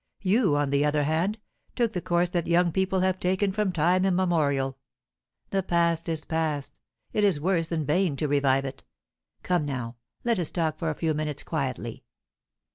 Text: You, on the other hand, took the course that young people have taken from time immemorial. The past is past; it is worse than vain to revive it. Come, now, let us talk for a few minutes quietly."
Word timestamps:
You, 0.23 0.55
on 0.55 0.71
the 0.71 0.83
other 0.83 1.03
hand, 1.03 1.37
took 1.75 1.93
the 1.93 2.01
course 2.01 2.29
that 2.29 2.47
young 2.47 2.71
people 2.71 3.01
have 3.01 3.19
taken 3.19 3.51
from 3.51 3.71
time 3.71 4.03
immemorial. 4.03 4.79
The 5.51 5.61
past 5.61 6.09
is 6.09 6.25
past; 6.25 6.79
it 7.13 7.23
is 7.23 7.39
worse 7.39 7.67
than 7.67 7.85
vain 7.85 8.15
to 8.15 8.27
revive 8.27 8.65
it. 8.65 8.83
Come, 9.43 9.63
now, 9.63 9.97
let 10.23 10.39
us 10.39 10.49
talk 10.49 10.79
for 10.79 10.89
a 10.89 10.95
few 10.95 11.13
minutes 11.13 11.43
quietly." 11.43 12.03